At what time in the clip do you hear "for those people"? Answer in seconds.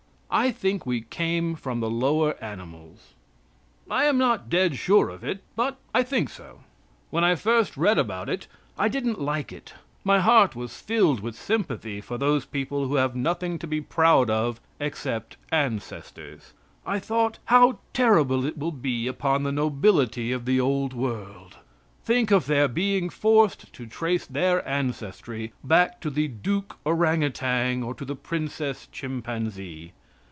11.99-12.87